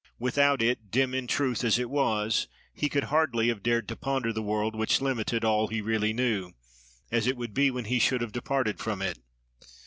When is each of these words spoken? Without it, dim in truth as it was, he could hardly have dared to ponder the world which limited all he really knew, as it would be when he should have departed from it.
Without 0.17 0.63
it, 0.63 0.89
dim 0.89 1.13
in 1.13 1.27
truth 1.27 1.63
as 1.63 1.77
it 1.77 1.87
was, 1.87 2.47
he 2.73 2.89
could 2.89 3.03
hardly 3.13 3.49
have 3.49 3.61
dared 3.61 3.87
to 3.87 3.95
ponder 3.95 4.33
the 4.33 4.41
world 4.41 4.73
which 4.75 4.99
limited 4.99 5.45
all 5.45 5.67
he 5.67 5.79
really 5.79 6.11
knew, 6.11 6.53
as 7.11 7.27
it 7.27 7.37
would 7.37 7.53
be 7.53 7.69
when 7.69 7.85
he 7.85 7.99
should 7.99 8.21
have 8.21 8.31
departed 8.31 8.79
from 8.79 9.03
it. 9.03 9.19